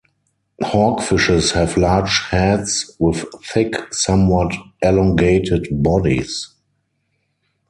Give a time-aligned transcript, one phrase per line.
[0.63, 6.55] Hawkfishes have large heads with thick, somewhat elongated bodies.